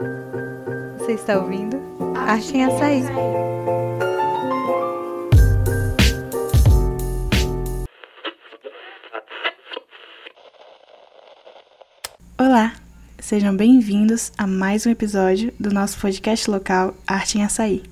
Você 0.00 1.14
está 1.14 1.36
ouvindo? 1.36 1.76
Arte 2.14 2.56
em 2.56 2.64
Açaí. 2.64 3.02
Olá, 12.38 12.76
sejam 13.18 13.56
bem-vindos 13.56 14.30
a 14.38 14.46
mais 14.46 14.86
um 14.86 14.90
episódio 14.90 15.52
do 15.58 15.72
nosso 15.72 15.98
podcast 15.98 16.48
local 16.48 16.94
Arte 17.04 17.38
em 17.38 17.42
Açaí. 17.42 17.82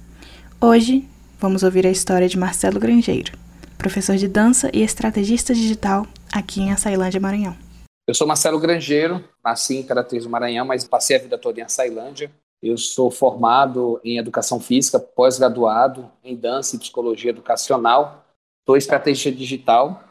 Hoje 0.61 1.09
vamos 1.41 1.65
ouvir 1.65 1.89
a 1.89 1.91
história 1.91 2.29
de 2.29 2.39
Marcelo 2.39 2.79
Grangeiro, 2.79 3.33
professor 3.77 4.15
de 4.15 4.29
dança 4.29 4.71
e 4.73 4.81
estrategista 4.81 5.53
digital 5.53 6.07
aqui 6.33 6.61
em 6.61 6.71
Açailândia, 6.71 7.21
Maranhão. 7.21 7.66
Eu 8.07 8.15
sou 8.15 8.25
Marcelo 8.25 8.61
Grangeiro, 8.61 9.29
nasci 9.43 9.79
em 9.79 9.83
Caratins 9.83 10.23
do 10.23 10.31
Maranhão, 10.31 10.65
mas 10.65 10.87
passei 10.87 11.17
a 11.17 11.19
vida 11.19 11.37
toda 11.37 11.59
em 11.59 11.65
Açailândia. 11.65 12.31
Eu 12.63 12.79
sou 12.79 13.11
formado 13.11 14.01
em 14.05 14.17
Educação 14.17 14.61
Física, 14.61 15.01
pós-graduado 15.01 16.09
em 16.23 16.37
Dança 16.37 16.77
e 16.77 16.79
Psicologia 16.79 17.31
Educacional. 17.31 18.25
Sou 18.65 18.77
estrategista 18.77 19.33
digital 19.33 20.05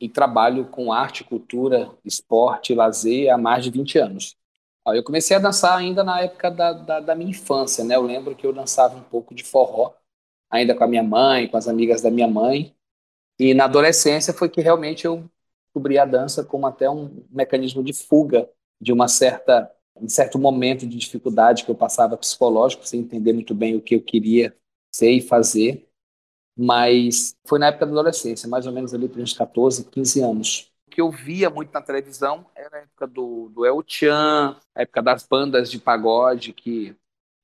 e 0.00 0.08
trabalho 0.08 0.66
com 0.66 0.92
arte, 0.92 1.24
cultura, 1.24 1.90
esporte 2.04 2.72
e 2.72 2.76
lazer 2.76 3.32
há 3.32 3.36
mais 3.36 3.64
de 3.64 3.70
20 3.70 3.98
anos. 3.98 4.36
Eu 4.86 5.02
comecei 5.02 5.36
a 5.36 5.40
dançar 5.40 5.76
ainda 5.76 6.04
na 6.04 6.20
época 6.20 6.52
da, 6.52 6.72
da, 6.72 7.00
da 7.00 7.14
minha 7.16 7.30
infância, 7.30 7.82
né? 7.82 7.96
Eu 7.96 8.02
lembro 8.02 8.36
que 8.36 8.46
eu 8.46 8.52
dançava 8.52 8.96
um 8.96 9.02
pouco 9.02 9.34
de 9.34 9.42
forró, 9.42 9.92
ainda 10.48 10.72
com 10.72 10.84
a 10.84 10.88
minha 10.88 11.02
mãe, 11.02 11.48
com 11.48 11.56
as 11.56 11.66
amigas 11.66 12.00
da 12.00 12.12
minha 12.12 12.28
mãe. 12.28 12.72
E 13.40 13.54
na 13.54 13.64
adolescência 13.64 14.32
foi 14.32 14.48
que 14.48 14.60
realmente 14.60 15.04
eu 15.04 15.28
descobri 15.74 15.98
a 15.98 16.04
dança 16.04 16.44
como 16.44 16.66
até 16.66 16.88
um 16.88 17.26
mecanismo 17.30 17.82
de 17.82 17.92
fuga 17.92 18.48
de 18.80 18.92
uma 18.92 19.08
certa 19.08 19.70
um 19.96 20.08
certo 20.08 20.38
momento 20.40 20.86
de 20.86 20.96
dificuldade 20.96 21.64
que 21.64 21.70
eu 21.70 21.74
passava 21.74 22.16
psicológico, 22.16 22.86
sem 22.86 23.00
entender 23.00 23.32
muito 23.32 23.54
bem 23.54 23.76
o 23.76 23.80
que 23.80 23.94
eu 23.94 24.02
queria 24.02 24.56
ser 24.92 25.12
e 25.12 25.20
fazer. 25.20 25.88
Mas 26.56 27.36
foi 27.46 27.60
na 27.60 27.68
época 27.68 27.86
da 27.86 27.92
adolescência, 27.92 28.48
mais 28.48 28.66
ou 28.66 28.72
menos 28.72 28.92
ali 28.92 29.08
para 29.08 29.22
uns 29.22 29.32
14, 29.32 29.84
15 29.84 30.20
anos. 30.20 30.72
O 30.88 30.90
que 30.90 31.00
eu 31.00 31.12
via 31.12 31.48
muito 31.48 31.72
na 31.72 31.80
televisão 31.80 32.44
era 32.56 32.78
a 32.78 32.80
época 32.80 33.06
do, 33.06 33.48
do 33.50 33.64
El 33.64 33.84
Chan, 33.86 34.56
a 34.74 34.82
época 34.82 35.00
das 35.00 35.24
bandas 35.24 35.70
de 35.70 35.78
pagode 35.78 36.52
que, 36.52 36.96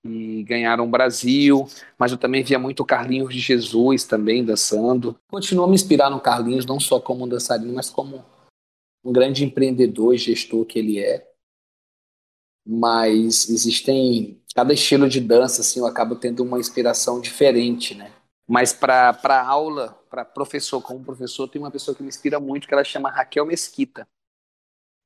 que 0.03 0.43
ganharam 0.45 0.85
o 0.85 0.91
Brasil, 0.91 1.67
mas 1.99 2.11
eu 2.11 2.19
também 2.19 2.43
via 2.43 2.59
muito 2.59 2.81
o 2.81 2.87
Carlinhos 2.87 3.33
de 3.33 3.41
Jesus 3.41 4.05
também 4.05 4.45
dançando. 4.45 5.19
Continuo 5.29 5.65
a 5.65 5.69
me 5.69 5.75
inspirar 5.75 6.11
no 6.11 6.21
Carlinhos, 6.21 6.67
não 6.67 6.81
só 6.81 7.01
como 7.01 7.27
dançarino, 7.27 7.75
mas 7.75 7.91
como 7.91 8.25
um 9.05 9.13
grande 9.13 9.45
empreendedor 9.45 10.15
e 10.15 10.19
gestor 10.19 10.65
que 10.65 10.79
ele 10.79 10.99
é. 10.99 11.29
Mas 12.67 13.49
existem 13.49 14.41
cada 14.55 14.73
estilo 14.73 15.09
de 15.09 15.21
dança 15.21 15.61
assim 15.63 15.81
eu 15.81 15.87
acabo 15.87 16.17
tendo 16.17 16.43
uma 16.43 16.59
inspiração 16.59 17.21
diferente 17.21 17.95
né? 17.95 18.13
Mas 18.47 18.73
para 18.73 19.43
aula 19.47 19.99
para 20.11 20.25
professor 20.25 20.83
como 20.83 21.05
professor 21.05 21.49
tem 21.49 21.61
uma 21.61 21.71
pessoa 21.71 21.95
que 21.95 22.03
me 22.03 22.09
inspira 22.09 22.39
muito 22.39 22.69
que 22.69 22.75
ela 22.75 22.85
chama 22.85 23.11
Raquel 23.11 23.47
Mesquita. 23.47 24.07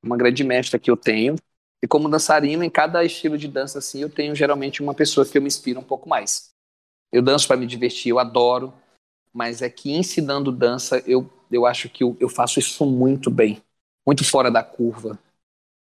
Uma 0.02 0.16
grande 0.16 0.42
mestra 0.42 0.78
que 0.78 0.90
eu 0.90 0.96
tenho 0.96 1.36
e 1.84 1.88
como 1.88 2.08
dançarino 2.08 2.64
em 2.64 2.70
cada 2.70 3.04
estilo 3.04 3.36
de 3.36 3.46
dança 3.46 3.78
assim 3.78 4.00
eu 4.00 4.08
tenho 4.08 4.34
geralmente 4.34 4.82
uma 4.82 4.94
pessoa 4.94 5.26
que 5.26 5.36
eu 5.36 5.42
me 5.42 5.48
inspiro 5.48 5.78
um 5.78 5.84
pouco 5.84 6.08
mais 6.08 6.50
eu 7.12 7.22
danço 7.22 7.46
para 7.46 7.56
me 7.56 7.66
divertir 7.66 8.10
eu 8.10 8.18
adoro 8.18 8.72
mas 9.32 9.62
é 9.62 9.68
que 9.68 9.92
ensinando 9.92 10.50
dança 10.50 11.02
eu 11.06 11.30
eu 11.50 11.66
acho 11.66 11.88
que 11.88 12.02
eu, 12.02 12.16
eu 12.18 12.28
faço 12.28 12.58
isso 12.58 12.84
muito 12.84 13.30
bem 13.30 13.62
muito 14.06 14.24
fora 14.24 14.50
da 14.50 14.62
curva 14.62 15.18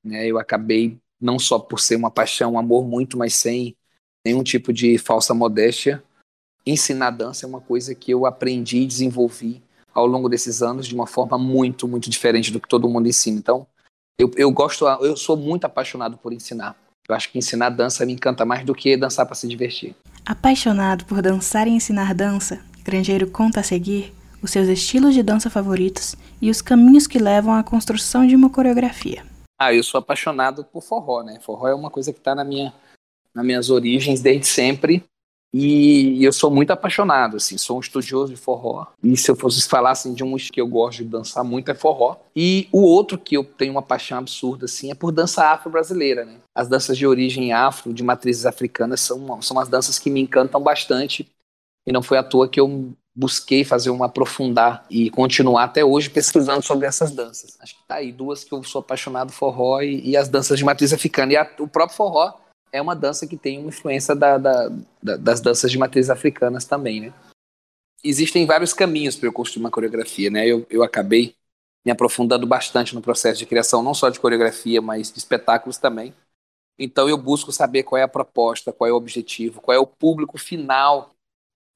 né 0.03 0.27
eu 0.27 0.38
acabei 0.38 0.99
não 1.22 1.38
só 1.38 1.59
por 1.59 1.79
ser 1.79 1.95
uma 1.95 2.09
paixão, 2.09 2.53
um 2.53 2.59
amor 2.59 2.85
muito, 2.85 3.17
mas 3.17 3.35
sem 3.35 3.77
nenhum 4.25 4.44
tipo 4.44 4.73
de 4.73 4.97
falsa 4.97 5.33
modéstia. 5.33 6.03
Ensinar 6.66 7.11
dança 7.11 7.45
é 7.45 7.49
uma 7.49 7.61
coisa 7.61 7.94
que 7.94 8.11
eu 8.11 8.25
aprendi 8.25 8.79
e 8.79 8.88
desenvolvi 8.88 9.61
ao 9.94 10.07
longo 10.07 10.27
desses 10.27 10.63
anos 10.63 10.88
de 10.88 10.95
uma 10.95 11.06
forma 11.06 11.38
muito, 11.38 11.88
muito 11.88 12.09
diferente 12.09 12.51
do 12.51 12.59
que 12.59 12.67
todo 12.67 12.90
mundo 12.90 13.07
ensina. 13.07 13.38
Então, 13.38 13.67
eu, 14.22 14.32
eu 14.38 14.52
gosto, 14.52 14.86
eu 14.86 15.18
sou 15.18 15.36
muito 15.36 15.66
apaixonado 15.66 16.18
por 16.18 16.32
ensinar. 16.32 16.76
Eu 17.09 17.16
acho 17.16 17.32
que 17.32 17.40
ensinar 17.40 17.70
dança 17.70 18.06
me 18.06 18.14
encanta 18.14 18.46
mais 18.46 18.64
do 18.64 18.76
que 18.76 18.96
dançar 18.96 19.26
para 19.26 19.36
se 19.36 19.48
divertir. 19.48 19.96
Apaixonado 20.26 21.06
por 21.06 21.22
dançar 21.22 21.68
e 21.68 21.72
ensinar 21.72 22.14
dança, 22.14 22.62
Grangeiro 22.84 23.28
conta 23.28 23.59
a 23.59 23.64
seguir 23.64 24.14
os 24.42 24.52
seus 24.52 24.68
estilos 24.68 25.14
de 25.14 25.24
dança 25.24 25.50
favoritos 25.50 26.16
e 26.42 26.50
os 26.50 26.62
caminhos 26.62 27.08
que 27.08 27.20
levam 27.20 27.54
à 27.54 27.64
construção 27.64 28.26
de 28.26 28.36
uma 28.36 28.50
coreografia. 28.50 29.24
Ah, 29.59 29.74
eu 29.74 29.84
sou 29.84 30.00
apaixonado 30.00 30.64
por 30.64 30.82
forró, 30.84 31.24
né? 31.24 31.40
Forró 31.42 31.68
é 31.68 31.76
uma 31.76 31.90
coisa 31.90 32.14
que 32.14 32.20
está 32.20 32.34
na 32.34 32.44
minha, 32.44 32.74
nas 33.34 33.46
minhas 33.46 33.70
origens 33.70 34.22
desde 34.22 34.48
sempre. 34.48 35.03
E 35.53 36.23
eu 36.23 36.31
sou 36.31 36.50
muito 36.50 36.72
apaixonado, 36.72 37.35
assim, 37.35 37.57
sou 37.57 37.78
um 37.78 37.81
estudioso 37.81 38.34
de 38.34 38.39
forró. 38.39 38.88
E 39.03 39.17
se 39.17 39.29
eu 39.29 39.35
fosse 39.35 39.67
falar 39.67 39.91
assim, 39.91 40.13
de 40.13 40.23
um 40.23 40.35
que 40.38 40.62
eu 40.62 40.67
gosto 40.67 41.00
de 41.00 41.09
dançar 41.09 41.44
muito 41.44 41.69
é 41.69 41.75
forró. 41.75 42.16
E 42.34 42.69
o 42.72 42.81
outro 42.81 43.17
que 43.17 43.35
eu 43.35 43.44
tenho 43.44 43.73
uma 43.73 43.81
paixão 43.81 44.19
absurda 44.19 44.66
assim 44.66 44.91
é 44.91 44.95
por 44.95 45.11
dança 45.11 45.44
afro-brasileira, 45.44 46.23
né? 46.23 46.38
As 46.56 46.69
danças 46.69 46.97
de 46.97 47.06
origem 47.06 47.51
afro, 47.51 47.94
de 47.94 48.01
matrizes 48.01 48.45
africanas, 48.45 49.01
são, 49.01 49.41
são 49.41 49.59
as 49.59 49.67
danças 49.67 50.00
que 50.00 50.09
me 50.09 50.22
encantam 50.22 50.61
bastante. 50.61 51.29
E 51.85 51.91
não 51.91 52.01
foi 52.01 52.17
à 52.17 52.23
toa 52.23 52.47
que 52.47 52.59
eu 52.59 52.94
busquei 53.13 53.66
fazer 53.66 53.90
um 53.90 54.03
aprofundar 54.03 54.85
e 54.90 55.09
continuar 55.09 55.66
até 55.66 55.84
hoje 55.84 56.09
pesquisando 56.09 56.61
sobre 56.61 56.88
essas 56.88 57.11
danças. 57.11 57.57
Acho 57.59 57.75
que 57.75 57.88
tá 57.88 57.95
aí 57.95 58.13
duas 58.13 58.45
que 58.45 58.53
eu 58.53 58.63
sou 58.63 58.79
apaixonado 58.79 59.34
forró 59.34 59.81
e, 59.81 60.11
e 60.11 60.16
as 60.16 60.29
danças 60.29 60.57
de 60.57 60.63
matriz 60.63 60.94
africana. 60.94 61.34
E 61.34 61.35
a, 61.35 61.50
o 61.59 61.67
próprio 61.67 61.97
forró 61.97 62.34
é 62.72 62.82
uma 62.82 62.96
dança 62.96 63.28
que 63.28 63.38
tem 63.38 63.59
uma 63.59 63.70
influência 63.70 64.16
da, 64.16 64.38
da, 64.38 64.70
da, 65.02 65.18
das 65.18 65.42
danças 65.42 65.72
de 65.72 65.78
matriz 65.78 66.09
africanas 66.09 66.66
também, 66.66 67.02
né? 67.02 67.14
Existem 68.04 68.46
vários 68.46 68.74
caminhos 68.74 69.16
para 69.16 69.28
eu 69.28 69.34
construir 69.34 69.64
uma 69.64 69.72
coreografia, 69.72 70.30
né? 70.30 70.48
Eu, 70.48 70.66
eu 70.70 70.84
acabei 70.84 71.36
me 71.86 71.92
aprofundando 71.92 72.48
bastante 72.48 72.96
no 72.96 73.02
processo 73.02 73.40
de 73.40 73.46
criação, 73.46 73.84
não 73.84 73.94
só 73.94 74.09
de 74.09 74.20
coreografia, 74.20 74.82
mas 74.82 75.12
de 75.12 75.20
espetáculos 75.20 75.78
também. 75.78 76.14
Então 76.78 77.08
eu 77.08 77.18
busco 77.18 77.52
saber 77.52 77.84
qual 77.84 78.00
é 78.00 78.04
a 78.04 78.08
proposta, 78.08 78.72
qual 78.72 78.88
é 78.88 78.94
o 78.94 78.96
objetivo, 78.96 79.62
qual 79.62 79.76
é 79.76 79.80
o 79.80 79.86
público 79.86 80.38
final 80.38 81.14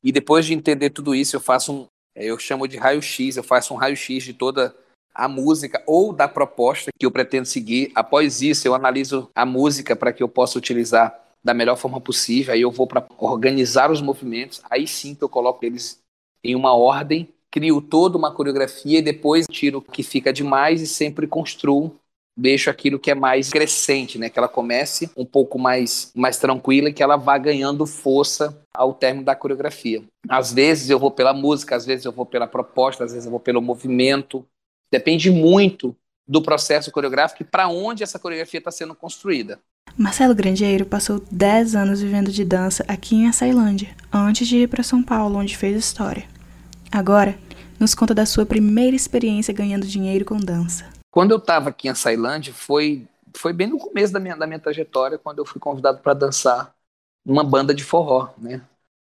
e 0.05 0.11
depois 0.11 0.45
de 0.45 0.53
entender 0.53 0.91
tudo 0.91 1.15
isso, 1.15 1.35
eu 1.35 1.39
faço 1.39 1.73
um, 1.73 1.87
eu 2.15 2.37
chamo 2.37 2.67
de 2.67 2.77
raio-x, 2.77 3.37
eu 3.37 3.43
faço 3.43 3.73
um 3.73 3.77
raio-x 3.77 4.23
de 4.23 4.33
toda 4.33 4.75
a 5.15 5.27
música 5.27 5.81
ou 5.87 6.11
da 6.11 6.27
proposta 6.27 6.91
que 6.97 7.05
eu 7.05 7.11
pretendo 7.11 7.45
seguir. 7.45 7.91
Após 7.95 8.41
isso, 8.41 8.67
eu 8.67 8.75
analiso 8.75 9.29
a 9.33 9.45
música 9.45 9.95
para 9.95 10.11
que 10.11 10.21
eu 10.21 10.27
possa 10.27 10.57
utilizar 10.57 11.17
da 11.43 11.53
melhor 11.53 11.77
forma 11.77 12.01
possível. 12.01 12.53
Aí 12.53 12.61
eu 12.61 12.71
vou 12.71 12.85
para 12.85 13.05
organizar 13.17 13.89
os 13.89 14.01
movimentos. 14.01 14.61
Aí 14.69 14.85
sim 14.85 15.15
que 15.15 15.23
eu 15.23 15.29
coloco 15.29 15.65
eles 15.65 15.99
em 16.43 16.55
uma 16.55 16.75
ordem, 16.75 17.29
crio 17.49 17.81
toda 17.81 18.17
uma 18.17 18.31
coreografia 18.31 18.99
e 18.99 19.01
depois 19.01 19.45
tiro 19.49 19.79
o 19.79 19.81
que 19.81 20.03
fica 20.03 20.33
demais 20.33 20.81
e 20.81 20.87
sempre 20.87 21.25
construo 21.25 21.95
deixo 22.37 22.69
aquilo 22.69 22.99
que 22.99 23.09
é 23.09 23.15
mais 23.15 23.49
crescente, 23.49 24.19
né? 24.19 24.29
Que 24.29 24.37
ela 24.37 24.47
comece 24.47 25.09
um 25.15 25.25
pouco 25.25 25.57
mais, 25.57 26.11
mais 26.13 26.37
tranquila 26.37 26.89
e 26.89 26.93
que 26.93 27.01
ela 27.01 27.15
vá 27.15 27.37
ganhando 27.37 27.85
força 27.85 28.61
ao 28.73 28.93
término 28.93 29.25
da 29.25 29.35
coreografia. 29.35 30.03
Às 30.27 30.51
vezes 30.51 30.89
eu 30.89 30.99
vou 30.99 31.11
pela 31.11 31.33
música, 31.33 31.75
às 31.75 31.85
vezes 31.85 32.05
eu 32.05 32.11
vou 32.11 32.25
pela 32.25 32.47
proposta, 32.47 33.05
às 33.05 33.13
vezes 33.13 33.25
eu 33.25 33.31
vou 33.31 33.39
pelo 33.39 33.61
movimento. 33.61 34.45
Depende 34.95 35.29
muito 35.29 35.93
do 36.25 36.41
processo 36.41 36.89
coreográfico 36.89 37.43
e 37.43 37.45
para 37.45 37.67
onde 37.67 38.01
essa 38.01 38.17
coreografia 38.17 38.59
está 38.59 38.71
sendo 38.71 38.95
construída. 38.95 39.59
Marcelo 39.97 40.33
Grandeiro 40.33 40.85
passou 40.85 41.21
10 41.29 41.75
anos 41.75 42.01
vivendo 42.01 42.31
de 42.31 42.45
dança 42.45 42.85
aqui 42.87 43.13
em 43.13 43.27
Açailândia, 43.27 43.93
antes 44.09 44.47
de 44.47 44.59
ir 44.59 44.69
para 44.69 44.83
São 44.83 45.03
Paulo, 45.03 45.37
onde 45.37 45.57
fez 45.57 45.75
história. 45.75 46.23
Agora, 46.89 47.37
nos 47.77 47.93
conta 47.93 48.15
da 48.15 48.25
sua 48.25 48.45
primeira 48.45 48.95
experiência 48.95 49.53
ganhando 49.53 49.85
dinheiro 49.85 50.23
com 50.23 50.37
dança. 50.37 50.89
Quando 51.11 51.31
eu 51.31 51.39
estava 51.39 51.71
aqui 51.71 51.89
em 51.89 51.91
Açailândia, 51.91 52.53
foi, 52.53 53.05
foi 53.35 53.51
bem 53.51 53.67
no 53.67 53.77
começo 53.77 54.13
da 54.13 54.19
minha, 54.21 54.37
da 54.37 54.47
minha 54.47 54.59
trajetória, 54.59 55.17
quando 55.17 55.39
eu 55.39 55.45
fui 55.45 55.59
convidado 55.59 55.99
para 55.99 56.13
dançar 56.13 56.73
numa 57.25 57.43
banda 57.43 57.75
de 57.75 57.83
forró, 57.83 58.29
né? 58.37 58.61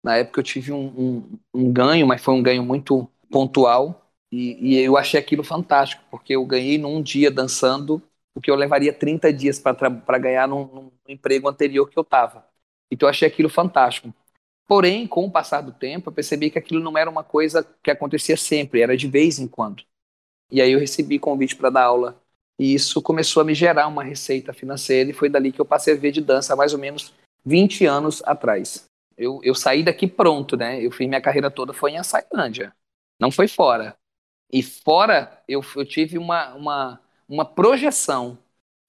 Na 0.02 0.16
época 0.16 0.40
eu 0.40 0.44
tive 0.44 0.72
um, 0.72 0.86
um, 0.96 1.38
um 1.52 1.70
ganho, 1.70 2.06
mas 2.06 2.22
foi 2.22 2.32
um 2.32 2.42
ganho 2.42 2.64
muito 2.64 3.06
pontual, 3.30 4.03
e, 4.34 4.74
e, 4.74 4.80
eu 4.80 4.96
achei 4.96 5.18
aquilo 5.20 5.44
fantástico, 5.44 6.02
porque 6.10 6.34
eu 6.34 6.44
ganhei 6.44 6.76
num 6.76 7.00
dia 7.00 7.30
dançando 7.30 8.02
o 8.34 8.40
que 8.40 8.50
eu 8.50 8.56
levaria 8.56 8.92
30 8.92 9.32
dias 9.32 9.60
para 9.60 10.18
ganhar 10.18 10.48
num, 10.48 10.66
num, 10.66 10.92
emprego 11.06 11.48
anterior 11.48 11.88
que 11.88 11.96
eu 11.96 12.02
estava. 12.02 12.44
Então 12.90 13.06
eu 13.06 13.10
achei 13.10 13.28
aquilo 13.28 13.48
fantástico. 13.48 14.12
Porém, 14.66 15.06
com 15.06 15.24
o 15.24 15.30
passar 15.30 15.60
do 15.60 15.72
tempo, 15.72 16.08
eu 16.08 16.12
percebi 16.12 16.50
que 16.50 16.58
aquilo 16.58 16.80
não 16.80 16.98
era 16.98 17.08
uma 17.08 17.22
coisa 17.22 17.64
que 17.80 17.90
acontecia 17.92 18.36
sempre, 18.36 18.80
era 18.80 18.96
de 18.96 19.06
vez 19.06 19.38
em 19.38 19.46
quando. 19.46 19.84
E 20.50 20.60
aí 20.60 20.72
eu 20.72 20.80
recebi 20.80 21.18
convite 21.18 21.54
para 21.54 21.70
dar 21.70 21.84
aula. 21.84 22.20
E 22.58 22.74
isso 22.74 23.00
começou 23.02 23.40
a 23.40 23.44
me 23.44 23.54
gerar 23.54 23.86
uma 23.86 24.02
receita 24.02 24.52
financeira 24.52 25.10
e 25.10 25.12
foi 25.12 25.28
dali 25.28 25.52
que 25.52 25.60
eu 25.60 25.64
passei 25.64 25.94
a 25.94 25.96
ver 25.96 26.10
de 26.10 26.20
dança 26.20 26.54
há 26.54 26.56
mais 26.56 26.72
ou 26.72 26.78
menos 26.78 27.12
20 27.44 27.86
anos 27.86 28.22
atrás. 28.24 28.86
Eu, 29.16 29.40
eu 29.44 29.54
saí 29.54 29.84
daqui 29.84 30.08
pronto, 30.08 30.56
né? 30.56 30.84
Eu 30.84 30.90
fiz 30.90 31.06
minha 31.06 31.20
carreira 31.20 31.50
toda 31.50 31.72
foi 31.72 31.92
em 31.92 31.98
Açailândia. 31.98 32.74
Não 33.20 33.30
foi 33.30 33.46
fora. 33.46 33.96
E 34.52 34.62
fora 34.62 35.42
eu, 35.48 35.64
eu 35.76 35.84
tive 35.84 36.18
uma, 36.18 36.54
uma, 36.54 37.00
uma 37.28 37.44
projeção 37.44 38.38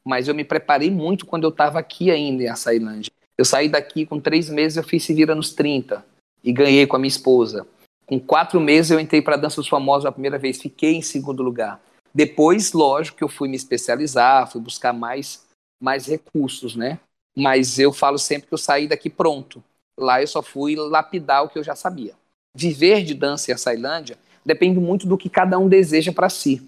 mas 0.06 0.28
eu 0.28 0.36
me 0.36 0.44
preparei 0.44 0.92
muito 0.92 1.26
quando 1.26 1.46
eu 1.46 1.50
estava 1.50 1.80
aqui 1.80 2.12
ainda 2.12 2.44
em 2.44 2.48
Açailândia. 2.48 3.12
Eu 3.36 3.44
saí 3.44 3.68
daqui 3.68 4.06
com 4.06 4.20
três 4.20 4.50
meses, 4.50 4.78
eu 4.78 4.84
fiz 4.84 5.04
Se 5.04 5.14
Vira 5.14 5.34
nos 5.34 5.52
30 5.52 6.06
e 6.44 6.54
ganhei 6.54 6.86
com 6.86 6.96
a 6.96 7.00
minha 7.00 7.10
esposa. 7.10 7.66
Com 8.06 8.20
quatro 8.20 8.62
meses 8.62 8.92
eu 8.92 9.00
entrei 9.00 9.22
para 9.22 9.36
Dança 9.36 9.56
dos 9.56 9.68
Famosos 9.68 10.06
a 10.06 10.12
primeira 10.12 10.38
vez, 10.38 10.62
fiquei 10.62 10.94
em 10.94 11.02
segundo 11.02 11.42
lugar. 11.42 11.82
Depois, 12.14 12.72
lógico 12.72 13.24
eu 13.24 13.28
fui 13.28 13.50
me 13.50 13.58
especializar, 13.58 14.50
fui 14.50 14.62
buscar 14.62 14.94
mais, 14.94 15.44
mais 15.82 16.06
recursos, 16.06 16.76
né? 16.76 17.00
Mas 17.36 17.80
eu 17.80 17.92
falo 17.92 18.20
sempre 18.20 18.48
que 18.48 18.54
eu 18.54 18.60
saí 18.60 18.88
daqui 18.88 19.10
pronto. 19.10 19.62
Lá 20.00 20.22
eu 20.22 20.28
só 20.28 20.44
fui 20.44 20.76
lapidar 20.76 21.44
o 21.44 21.50
que 21.50 21.58
eu 21.58 21.64
já 21.64 21.76
sabia. 21.76 22.14
Viver 22.56 23.04
de 23.04 23.14
dança 23.16 23.52
em 23.52 23.54
Açailândia 23.56 24.18
depende 24.46 24.80
muito 24.80 25.08
do 25.08 25.18
que 25.18 25.30
cada 25.30 25.58
um 25.58 25.68
deseja 25.68 26.14
para 26.14 26.30
si. 26.30 26.68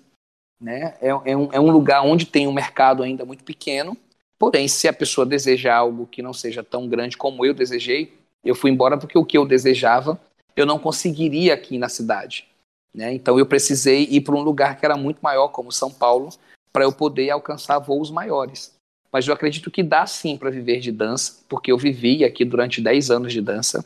Né? 0.60 0.96
É, 1.02 1.10
é, 1.10 1.38
um, 1.38 1.54
é 1.54 1.60
um 1.60 1.72
lugar 1.72 2.02
onde 2.04 2.26
tem 2.26 2.48
um 2.48 2.54
mercado 2.54 3.04
ainda 3.04 3.24
muito 3.24 3.44
pequeno, 3.44 3.96
porém, 4.40 4.68
se 4.68 4.88
a 4.88 4.94
pessoa 4.94 5.26
deseja 5.26 5.76
algo 5.76 6.08
que 6.08 6.22
não 6.22 6.34
seja 6.34 6.64
tão 6.64 6.88
grande 6.88 7.16
como 7.16 7.46
eu 7.46 7.54
desejei, 7.54 8.14
eu 8.44 8.56
fui 8.56 8.72
embora 8.72 8.98
porque 8.98 9.18
o 9.18 9.26
que 9.26 9.38
eu 9.38 9.46
desejava 9.46 10.20
eu 10.56 10.66
não 10.66 10.80
conseguiria 10.80 11.54
aqui 11.54 11.78
na 11.78 11.88
cidade. 11.88 12.48
Né? 12.94 13.14
Então 13.14 13.38
eu 13.38 13.46
precisei 13.46 14.04
ir 14.10 14.22
para 14.22 14.36
um 14.36 14.42
lugar 14.42 14.80
que 14.80 14.86
era 14.86 14.98
muito 14.98 15.20
maior, 15.20 15.50
como 15.50 15.72
São 15.72 15.92
Paulo, 15.92 16.30
para 16.74 16.84
eu 16.84 16.92
poder 16.92 17.30
alcançar 17.30 17.78
voos 17.78 18.10
maiores. 18.10 18.76
Mas 19.12 19.28
eu 19.28 19.34
acredito 19.34 19.70
que 19.70 19.84
dá 19.84 20.06
sim 20.08 20.36
para 20.36 20.50
viver 20.50 20.80
de 20.80 20.92
dança, 20.92 21.44
porque 21.48 21.72
eu 21.72 21.78
vivi 21.78 22.26
aqui 22.26 22.44
durante 22.44 22.82
10 22.82 23.12
anos 23.12 23.32
de 23.32 23.42
dança. 23.42 23.86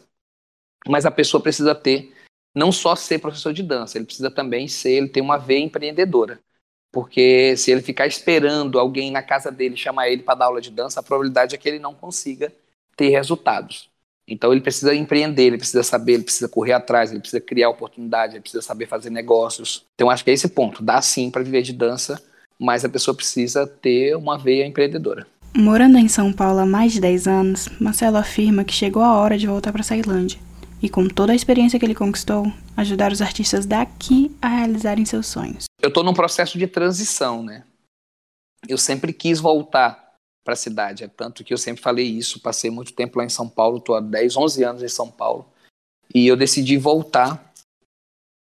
Mas 0.88 1.06
a 1.06 1.12
pessoa 1.12 1.44
precisa 1.44 1.76
ter, 1.76 2.14
não 2.53 2.71
só 2.71 2.95
ser 2.95 3.19
professor 3.19 3.53
de 3.53 3.63
dança, 3.63 3.98
ele 3.98 4.06
precisa 4.06 4.30
também 4.30 4.68
ser, 4.68 4.92
ele 4.92 5.09
tem 5.09 5.24
uma 5.24 5.38
veia 5.38 5.63
empreendedora. 5.63 6.39
Porque 6.92 7.56
se 7.56 7.71
ele 7.71 7.81
ficar 7.81 8.06
esperando 8.06 8.77
alguém 8.77 9.12
na 9.12 9.24
casa 9.24 9.50
dele 9.50 9.77
chamar 9.77 10.09
ele 10.09 10.24
para 10.24 10.36
dar 10.36 10.45
aula 10.45 10.59
de 10.59 10.69
dança, 10.69 11.00
a 11.00 11.03
probabilidade 11.03 11.56
é 11.56 11.57
que 11.57 11.68
ele 11.69 11.80
não 11.80 11.94
consiga 11.94 12.51
ter 12.98 13.09
resultados. 13.09 13.89
Então 14.27 14.51
ele 14.51 14.62
precisa 14.62 14.94
empreender, 14.94 15.44
ele 15.44 15.57
precisa 15.57 15.83
saber, 15.83 16.13
ele 16.13 16.24
precisa 16.24 16.50
correr 16.50 16.74
atrás, 16.74 17.12
ele 17.12 17.21
precisa 17.21 17.42
criar 17.42 17.69
oportunidade, 17.69 18.33
ele 18.33 18.42
precisa 18.42 18.62
saber 18.62 18.88
fazer 18.88 19.09
negócios. 19.09 19.86
Então 19.95 20.09
acho 20.09 20.24
que 20.24 20.31
é 20.31 20.33
esse 20.33 20.50
ponto. 20.50 20.83
Dá 20.83 21.01
sim 21.01 21.31
para 21.31 21.44
viver 21.44 21.62
de 21.62 21.74
dança, 21.74 22.21
mas 22.59 22.83
a 22.83 22.89
pessoa 22.89 23.15
precisa 23.15 23.65
ter 23.65 24.15
uma 24.15 24.38
veia 24.38 24.65
empreendedora. 24.65 25.25
Morando 25.56 25.98
em 25.98 26.07
São 26.07 26.31
Paulo 26.31 26.59
há 26.59 26.65
mais 26.65 26.94
de 26.94 27.01
10 27.01 27.27
anos, 27.27 27.69
Marcelo 27.80 28.18
afirma 28.18 28.63
que 28.63 28.74
chegou 28.74 29.01
a 29.01 29.18
hora 29.18 29.38
de 29.38 29.48
voltar 29.48 29.71
para 29.71 29.81
a 29.81 29.83
Ceilândia 29.83 30.39
e, 30.81 30.89
com 30.89 31.07
toda 31.07 31.31
a 31.31 31.36
experiência 31.36 31.78
que 31.78 31.86
ele 31.86 31.95
conquistou, 31.95 32.51
ajudar 32.75 33.12
os 33.12 33.22
artistas 33.22 33.66
daqui 33.66 34.36
a 34.42 34.48
realizarem 34.48 35.06
seus 35.06 35.28
sonhos. 35.28 35.66
Eu 35.81 35.89
estou 35.89 36.04
num 36.04 36.13
processo 36.13 36.57
de 36.57 36.68
transição, 36.68 37.44
né? 37.44 37.63
Eu 38.68 38.78
sempre 38.78 39.13
quis 39.13 39.39
voltar 39.39 40.12
para 40.44 40.54
a 40.54 40.57
cidade, 40.57 41.04
é 41.04 41.07
tanto 41.07 41.44
que 41.44 41.54
eu 41.54 41.57
sempre 41.57 41.81
falei 41.81 42.06
isso. 42.06 42.39
Passei 42.39 42.72
muito 42.72 42.94
tempo 42.94 43.19
lá 43.19 43.25
em 43.25 43.30
São 43.30 43.48
Paulo, 43.48 43.78
estou 43.78 43.95
há 43.95 44.00
10, 44.00 44.38
11 44.38 44.63
anos 44.63 44.83
em 44.83 44.88
São 44.88 45.10
Paulo, 45.10 45.45
e 46.13 46.28
eu 46.28 46.36
decidi 46.36 46.78
voltar. 46.78 47.51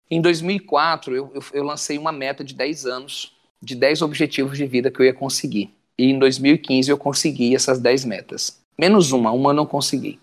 Em 0.10 0.22
2004, 0.22 1.16
eu, 1.16 1.32
eu, 1.34 1.44
eu 1.54 1.64
lancei 1.64 1.98
uma 1.98 2.12
meta 2.12 2.44
de 2.44 2.54
10 2.54 2.86
anos, 2.86 3.34
de 3.62 3.76
10 3.76 4.04
objetivos 4.04 4.58
de 4.58 4.66
vida 4.66 4.92
que 4.92 5.00
eu 5.00 5.06
ia 5.06 5.14
conseguir. 5.14 5.74
E 5.98 6.06
em 6.06 6.20
2015 6.20 6.90
eu 6.90 6.98
consegui 6.98 7.56
essas 7.56 7.80
10 7.80 8.06
metas. 8.06 8.62
Menos 8.80 9.12
uma, 9.12 9.32
uma 9.32 9.50
eu 9.50 9.56
não 9.56 9.66
consegui. 9.66 10.20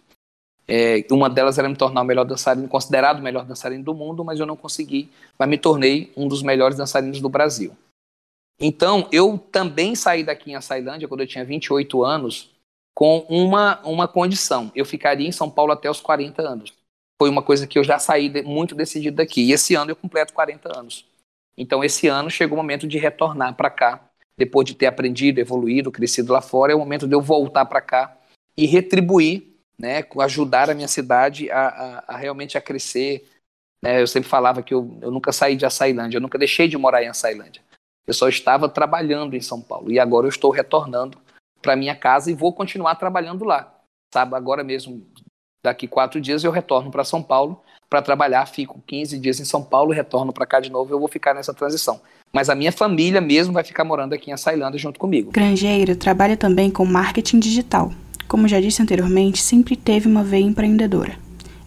É, 0.66 1.04
uma 1.10 1.28
delas 1.28 1.58
era 1.58 1.68
me 1.68 1.76
tornar 1.76 2.00
o 2.00 2.04
melhor 2.04 2.24
dançarino, 2.24 2.66
considerado 2.68 3.18
o 3.18 3.22
melhor 3.22 3.44
dançarino 3.44 3.84
do 3.84 3.94
mundo, 3.94 4.24
mas 4.24 4.40
eu 4.40 4.46
não 4.46 4.56
consegui, 4.56 5.10
mas 5.38 5.48
me 5.48 5.58
tornei 5.58 6.12
um 6.16 6.26
dos 6.26 6.42
melhores 6.42 6.76
dançarinos 6.76 7.20
do 7.20 7.28
Brasil. 7.28 7.76
Então, 8.58 9.08
eu 9.12 9.36
também 9.36 9.94
saí 9.94 10.24
daqui 10.24 10.50
em 10.50 10.54
Açailândia, 10.54 11.08
quando 11.08 11.20
eu 11.20 11.26
tinha 11.26 11.44
28 11.44 12.04
anos, 12.04 12.50
com 12.94 13.18
uma, 13.28 13.80
uma 13.84 14.06
condição. 14.06 14.70
Eu 14.74 14.84
ficaria 14.84 15.26
em 15.26 15.32
São 15.32 15.50
Paulo 15.50 15.72
até 15.72 15.90
os 15.90 16.00
40 16.00 16.40
anos. 16.42 16.72
Foi 17.20 17.28
uma 17.28 17.42
coisa 17.42 17.66
que 17.66 17.78
eu 17.78 17.84
já 17.84 17.98
saí 17.98 18.28
de, 18.28 18.42
muito 18.42 18.74
decidido 18.74 19.16
daqui. 19.16 19.42
E 19.42 19.52
esse 19.52 19.74
ano 19.74 19.90
eu 19.90 19.96
completo 19.96 20.32
40 20.32 20.78
anos. 20.78 21.04
Então, 21.58 21.82
esse 21.84 22.06
ano 22.06 22.30
chegou 22.30 22.56
o 22.56 22.60
momento 22.60 22.86
de 22.86 22.98
retornar 22.98 23.54
para 23.54 23.70
cá. 23.70 24.08
Depois 24.36 24.66
de 24.66 24.74
ter 24.74 24.86
aprendido, 24.86 25.38
evoluído, 25.38 25.92
crescido 25.92 26.32
lá 26.32 26.40
fora, 26.40 26.72
é 26.72 26.74
o 26.74 26.78
momento 26.78 27.06
de 27.06 27.14
eu 27.14 27.20
voltar 27.20 27.64
para 27.66 27.80
cá 27.80 28.16
e 28.56 28.66
retribuir 28.66 29.53
né, 29.78 30.04
ajudar 30.20 30.70
a 30.70 30.74
minha 30.74 30.88
cidade 30.88 31.50
a, 31.50 31.68
a, 32.08 32.14
a 32.14 32.16
realmente 32.16 32.56
a 32.56 32.60
crescer. 32.60 33.28
Né? 33.82 34.00
Eu 34.00 34.06
sempre 34.06 34.28
falava 34.28 34.62
que 34.62 34.72
eu, 34.72 34.98
eu 35.02 35.10
nunca 35.10 35.32
saí 35.32 35.56
de 35.56 35.66
Açailândia, 35.66 36.18
eu 36.18 36.22
nunca 36.22 36.38
deixei 36.38 36.68
de 36.68 36.78
morar 36.78 37.02
em 37.02 37.08
Açailândia. 37.08 37.62
Eu 38.06 38.14
só 38.14 38.28
estava 38.28 38.68
trabalhando 38.68 39.34
em 39.34 39.40
São 39.40 39.60
Paulo 39.60 39.90
e 39.90 39.98
agora 39.98 40.26
eu 40.26 40.30
estou 40.30 40.50
retornando 40.50 41.18
para 41.62 41.76
minha 41.76 41.96
casa 41.96 42.30
e 42.30 42.34
vou 42.34 42.52
continuar 42.52 42.94
trabalhando 42.96 43.44
lá. 43.44 43.72
Sabe, 44.12 44.36
agora 44.36 44.62
mesmo, 44.62 45.04
daqui 45.62 45.88
quatro 45.88 46.20
dias 46.20 46.44
eu 46.44 46.52
retorno 46.52 46.90
para 46.90 47.02
São 47.02 47.22
Paulo 47.22 47.62
para 47.88 48.02
trabalhar, 48.02 48.46
fico 48.46 48.82
15 48.86 49.18
dias 49.18 49.40
em 49.40 49.44
São 49.44 49.62
Paulo, 49.62 49.92
retorno 49.92 50.32
para 50.32 50.46
cá 50.46 50.60
de 50.60 50.70
novo, 50.70 50.92
eu 50.92 50.98
vou 50.98 51.08
ficar 51.08 51.34
nessa 51.34 51.54
transição. 51.54 52.00
Mas 52.32 52.50
a 52.50 52.54
minha 52.54 52.72
família 52.72 53.20
mesmo 53.20 53.52
vai 53.52 53.62
ficar 53.62 53.84
morando 53.84 54.12
aqui 54.12 54.30
em 54.30 54.34
Açailândia 54.34 54.78
junto 54.78 54.98
comigo. 54.98 55.30
Grangeiro 55.30 55.94
trabalha 55.94 56.36
também 56.36 56.70
com 56.70 56.84
marketing 56.84 57.38
digital. 57.38 57.92
Como 58.28 58.48
já 58.48 58.60
disse 58.60 58.82
anteriormente, 58.82 59.40
sempre 59.40 59.76
teve 59.76 60.08
uma 60.08 60.24
veia 60.24 60.42
empreendedora. 60.42 61.16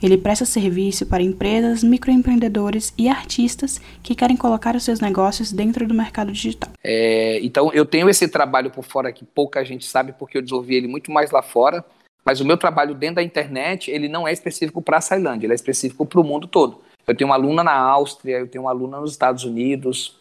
Ele 0.01 0.18
presta 0.18 0.45
serviço 0.45 1.06
para 1.07 1.24
empresas, 1.24 1.83
microempreendedores 1.83 2.94
e 2.98 3.09
artistas 3.09 3.81
que 4.04 4.13
querem 4.13 4.38
colocar 4.38 4.75
os 4.75 4.83
seus 4.83 5.00
negócios 5.00 5.51
dentro 5.51 5.88
do 5.88 5.94
mercado 5.94 6.31
digital. 6.31 6.71
É, 6.83 7.39
então, 7.42 7.71
eu 7.74 7.86
tenho 7.86 8.07
esse 8.09 8.27
trabalho 8.27 8.69
por 8.69 8.83
fora 8.83 9.12
que 9.12 9.25
pouca 9.25 9.65
gente 9.65 9.86
sabe, 9.86 10.13
porque 10.13 10.38
eu 10.38 10.42
desenvolvi 10.42 10.75
ele 10.75 10.88
muito 10.88 11.12
mais 11.12 11.31
lá 11.31 11.42
fora. 11.42 11.83
Mas 12.24 12.42
o 12.42 12.45
meu 12.45 12.57
trabalho 12.57 12.94
dentro 12.94 13.15
da 13.15 13.24
internet, 13.24 13.89
ele 13.89 14.10
não 14.10 14.27
é 14.27 14.33
específico 14.33 14.81
para 14.81 14.98
a 14.98 15.01
Ceilândia, 15.01 15.48
ele 15.48 15.53
é 15.53 15.56
específico 15.56 16.06
para 16.06 16.19
o 16.19 16.24
mundo 16.24 16.45
todo. 16.45 16.81
Eu 17.07 17.15
tenho 17.15 17.30
uma 17.30 17.36
aluna 17.36 17.63
na 17.63 17.74
Áustria, 17.74 18.39
eu 18.39 18.48
tenho 18.48 18.65
uma 18.65 18.71
aluna 18.71 19.00
nos 19.00 19.12
Estados 19.12 19.45
Unidos, 19.45 20.18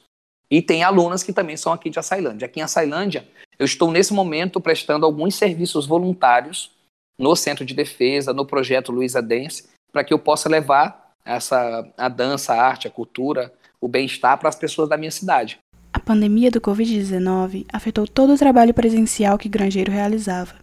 e 0.51 0.63
tem 0.63 0.85
alunas 0.85 1.23
que 1.23 1.33
também 1.33 1.57
são 1.57 1.73
aqui 1.73 1.91
de 1.91 1.99
Açailândia. 1.99 2.47
Aqui 2.47 2.61
em 2.61 2.63
Açailândia, 2.63 3.27
eu 3.59 3.65
estou 3.65 3.91
nesse 3.91 4.13
momento 4.13 4.61
prestando 4.61 5.07
alguns 5.07 5.35
serviços 5.35 5.87
voluntários 5.87 6.71
no 7.19 7.35
Centro 7.35 7.65
de 7.65 7.75
Defesa, 7.75 8.33
no 8.33 8.45
projeto 8.45 8.93
Luiza 8.93 9.23
Dance, 9.23 9.69
para 9.91 10.05
que 10.05 10.13
eu 10.13 10.19
possa 10.19 10.49
levar 10.49 11.15
essa 11.25 11.89
a 11.97 12.09
dança, 12.09 12.53
a 12.53 12.63
arte, 12.63 12.87
a 12.87 12.91
cultura, 12.91 13.53
o 13.81 13.89
bem-estar 13.89 14.39
para 14.39 14.49
as 14.49 14.57
pessoas 14.57 14.89
da 14.89 14.97
minha 14.97 15.11
cidade. 15.11 15.59
A 15.93 15.99
pandemia 15.99 16.51
do 16.51 16.61
Covid-19 16.61 17.65
afetou 17.73 18.07
todo 18.07 18.35
o 18.35 18.39
trabalho 18.39 18.75
presencial 18.75 19.39
que 19.39 19.49
Grangeiro 19.49 19.91
realizava, 19.91 20.55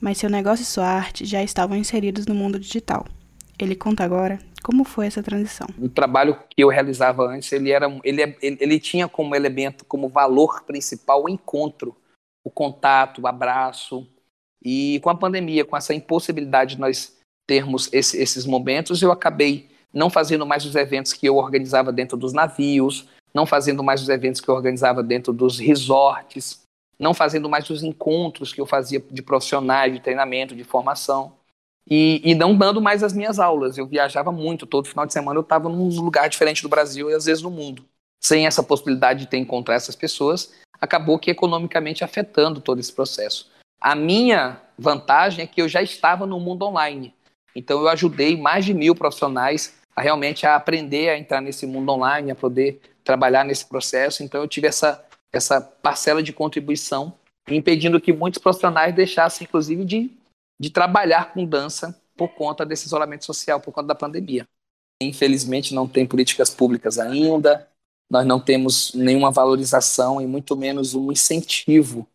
mas 0.00 0.18
seu 0.18 0.30
negócio 0.30 0.62
e 0.62 0.66
sua 0.66 0.86
arte 0.86 1.24
já 1.24 1.42
estavam 1.42 1.76
inseridos 1.76 2.26
no 2.26 2.34
mundo 2.34 2.58
digital. 2.58 3.04
Ele 3.58 3.74
conta 3.74 4.04
agora 4.04 4.38
como 4.62 4.84
foi 4.84 5.06
essa 5.06 5.22
transição. 5.22 5.66
O 5.78 5.88
trabalho 5.88 6.36
que 6.50 6.62
eu 6.62 6.68
realizava 6.68 7.24
antes, 7.24 7.50
ele 7.52 7.70
era, 7.70 7.86
ele, 8.04 8.22
ele, 8.40 8.58
ele 8.60 8.80
tinha 8.80 9.08
como 9.08 9.34
elemento, 9.34 9.84
como 9.84 10.08
valor 10.08 10.62
principal 10.64 11.24
o 11.24 11.28
encontro 11.28 11.96
o 12.46 12.50
contato, 12.50 13.20
o 13.20 13.26
abraço. 13.26 14.06
E 14.64 15.00
com 15.02 15.10
a 15.10 15.16
pandemia, 15.16 15.64
com 15.64 15.76
essa 15.76 15.92
impossibilidade 15.92 16.76
de 16.76 16.80
nós 16.80 17.16
termos 17.44 17.92
esse, 17.92 18.16
esses 18.22 18.46
momentos, 18.46 19.02
eu 19.02 19.10
acabei 19.10 19.68
não 19.92 20.08
fazendo 20.08 20.46
mais 20.46 20.64
os 20.64 20.76
eventos 20.76 21.12
que 21.12 21.28
eu 21.28 21.36
organizava 21.36 21.92
dentro 21.92 22.16
dos 22.16 22.32
navios, 22.32 23.08
não 23.34 23.46
fazendo 23.46 23.82
mais 23.82 24.00
os 24.00 24.08
eventos 24.08 24.40
que 24.40 24.48
eu 24.48 24.54
organizava 24.54 25.02
dentro 25.02 25.32
dos 25.32 25.58
resorts, 25.58 26.62
não 26.96 27.12
fazendo 27.12 27.48
mais 27.48 27.68
os 27.68 27.82
encontros 27.82 28.52
que 28.52 28.60
eu 28.60 28.66
fazia 28.66 29.02
de 29.10 29.22
profissionais, 29.22 29.92
de 29.92 30.00
treinamento, 30.00 30.54
de 30.54 30.62
formação. 30.62 31.32
E, 31.88 32.20
e, 32.24 32.34
não 32.34 32.56
dando 32.56 32.80
mais 32.80 33.02
as 33.02 33.12
minhas 33.12 33.40
aulas. 33.40 33.76
Eu 33.76 33.86
viajava 33.86 34.30
muito, 34.30 34.66
todo 34.66 34.88
final 34.88 35.04
de 35.04 35.12
semana 35.12 35.38
eu 35.38 35.42
estava 35.42 35.68
num 35.68 35.88
lugar 36.00 36.28
diferente 36.28 36.62
do 36.62 36.68
Brasil 36.68 37.10
e 37.10 37.14
às 37.14 37.24
vezes 37.24 37.42
no 37.42 37.50
mundo. 37.50 37.84
Sem 38.22 38.46
essa 38.46 38.62
possibilidade 38.62 39.20
de 39.20 39.26
ter 39.26 39.38
encontrar 39.38 39.74
essas 39.74 39.96
pessoas, 39.96 40.52
acabou 40.80 41.18
que 41.18 41.30
economicamente 41.30 42.04
afetando 42.04 42.60
todo 42.60 42.80
esse 42.80 42.92
processo. 42.92 43.50
A 43.80 43.94
minha 43.94 44.60
vantagem 44.78 45.44
é 45.44 45.46
que 45.46 45.60
eu 45.60 45.68
já 45.68 45.82
estava 45.82 46.26
no 46.26 46.40
mundo 46.40 46.64
online. 46.64 47.14
Então 47.54 47.80
eu 47.80 47.88
ajudei 47.88 48.36
mais 48.36 48.64
de 48.64 48.74
mil 48.74 48.94
profissionais 48.94 49.74
a 49.94 50.02
realmente 50.02 50.46
a 50.46 50.56
aprender 50.56 51.08
a 51.08 51.18
entrar 51.18 51.40
nesse 51.40 51.66
mundo 51.66 51.90
online, 51.90 52.30
a 52.30 52.34
poder 52.34 52.80
trabalhar 53.02 53.44
nesse 53.44 53.64
processo. 53.64 54.22
Então 54.22 54.40
eu 54.40 54.48
tive 54.48 54.66
essa, 54.66 55.02
essa 55.32 55.60
parcela 55.60 56.22
de 56.22 56.32
contribuição, 56.32 57.14
impedindo 57.48 58.00
que 58.00 58.12
muitos 58.12 58.40
profissionais 58.40 58.94
deixassem, 58.94 59.46
inclusive, 59.46 59.84
de, 59.84 60.10
de 60.60 60.68
trabalhar 60.68 61.32
com 61.32 61.46
dança 61.46 61.98
por 62.14 62.28
conta 62.28 62.66
desse 62.66 62.86
isolamento 62.86 63.24
social, 63.24 63.60
por 63.60 63.72
conta 63.72 63.88
da 63.88 63.94
pandemia. 63.94 64.46
Infelizmente 65.02 65.74
não 65.74 65.86
tem 65.86 66.06
políticas 66.06 66.50
públicas 66.50 66.98
ainda, 66.98 67.68
nós 68.10 68.26
não 68.26 68.40
temos 68.40 68.92
nenhuma 68.94 69.30
valorização 69.30 70.20
e 70.20 70.26
muito 70.26 70.56
menos 70.56 70.94
um 70.94 71.10
incentivo 71.10 72.06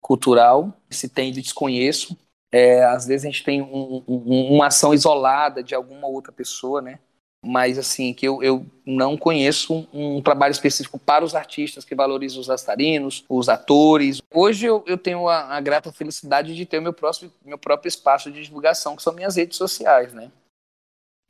cultural. 0.00 0.72
Se 0.88 1.08
tem, 1.08 1.32
desconheço. 1.32 2.16
É, 2.52 2.84
às 2.84 3.06
vezes 3.06 3.24
a 3.24 3.30
gente 3.30 3.44
tem 3.44 3.62
um, 3.62 4.02
um, 4.08 4.54
uma 4.54 4.66
ação 4.66 4.92
isolada 4.92 5.62
de 5.62 5.74
alguma 5.74 6.08
outra 6.08 6.32
pessoa, 6.32 6.82
né? 6.82 6.98
mas 7.42 7.78
assim, 7.78 8.12
que 8.12 8.26
eu, 8.26 8.42
eu 8.42 8.66
não 8.84 9.16
conheço 9.16 9.88
um, 9.92 10.20
trabalho 10.20 10.52
específico 10.52 10.98
para 10.98 11.24
os 11.24 11.34
artistas 11.34 11.84
que 11.84 11.94
valorizam 11.94 12.40
os 12.40 12.46
dançarinos, 12.46 13.24
os 13.28 13.48
atores. 13.48 14.20
Hoje 14.32 14.66
eu, 14.66 14.84
eu 14.86 14.98
tenho 14.98 15.26
a, 15.26 15.56
a, 15.56 15.60
grata 15.60 15.90
felicidade 15.90 16.54
de 16.54 16.66
ter 16.66 16.78
o 16.78 16.82
meu, 16.82 16.92
próximo, 16.92 17.32
meu 17.44 17.56
próprio 17.56 17.88
espaço 17.88 18.30
de 18.30 18.42
divulgação, 18.42 18.94
que 18.94 19.02
são 19.02 19.14
minhas 19.14 19.36
redes 19.36 19.56
sociais, 19.56 20.12
né? 20.12 20.30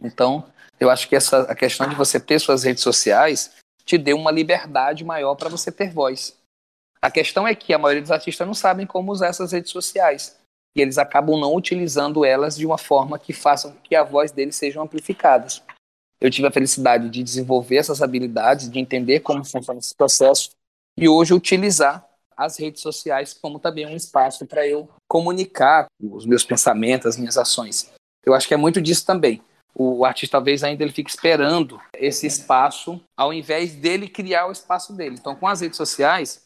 Então, 0.03 0.45
eu 0.81 0.91
acho 0.91 1.09
que 1.09 1.15
essa, 1.15 1.43
a 1.43 1.55
questão 1.55 1.89
de 1.89 1.95
você 1.95 2.19
ter 2.19 2.41
suas 2.41 2.65
redes 2.65 2.83
sociais 2.83 3.53
te 3.90 3.99
deu 3.99 4.16
uma 4.16 4.30
liberdade 4.30 5.04
maior 5.04 5.35
para 5.35 5.49
você 5.49 5.70
ter 5.70 5.92
voz. 5.92 6.37
A 7.02 7.11
questão 7.11 7.47
é 7.47 7.54
que 7.54 7.73
a 7.73 7.78
maioria 7.78 8.02
dos 8.02 8.11
artistas 8.11 8.47
não 8.47 8.54
sabem 8.54 8.87
como 8.87 9.12
usar 9.12 9.28
essas 9.28 9.52
redes 9.52 9.70
sociais. 9.70 10.38
E 10.76 10.80
eles 10.80 10.99
acabam 10.99 11.40
não 11.40 11.54
utilizando 11.54 12.25
elas 12.25 12.56
de 12.56 12.66
uma 12.66 12.78
forma 12.78 13.18
que 13.18 13.32
façam 13.32 13.75
que 13.82 13.94
a 13.97 14.04
voz 14.04 14.30
deles 14.30 14.56
sejam 14.56 14.82
amplificadas 14.82 15.62
eu 16.20 16.30
tive 16.30 16.47
a 16.47 16.52
felicidade 16.52 17.09
de 17.09 17.23
desenvolver 17.23 17.76
essas 17.76 18.02
habilidades, 18.02 18.68
de 18.68 18.78
entender 18.78 19.20
como 19.20 19.44
funciona 19.44 19.80
esse 19.80 19.94
processo 19.94 20.50
e 20.97 21.09
hoje 21.09 21.32
utilizar 21.32 22.06
as 22.37 22.59
redes 22.59 22.82
sociais 22.82 23.32
como 23.32 23.59
também 23.59 23.87
um 23.87 23.97
espaço 23.97 24.47
para 24.47 24.66
eu 24.66 24.88
comunicar 25.09 25.87
os 26.00 26.26
meus 26.26 26.44
pensamentos, 26.44 27.06
as 27.06 27.16
minhas 27.16 27.38
ações. 27.38 27.90
Eu 28.25 28.35
acho 28.35 28.47
que 28.47 28.54
é 28.54 28.56
muito 28.56 28.82
disso 28.82 29.04
também. 29.06 29.42
O 29.75 30.05
artista 30.05 30.37
talvez 30.37 30.62
ainda 30.62 30.83
ele 30.83 30.93
fique 30.93 31.11
esperando 31.11 31.81
esse 31.95 32.27
espaço, 32.27 33.00
ao 33.17 33.33
invés 33.33 33.75
dele 33.75 34.09
criar 34.09 34.47
o 34.47 34.53
espaço 34.53 34.93
dele. 34.93 35.17
Então, 35.19 35.35
com 35.35 35.47
as 35.47 35.61
redes 35.61 35.77
sociais, 35.77 36.43